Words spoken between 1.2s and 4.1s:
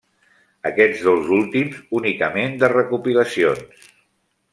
últims únicament de recopilacions.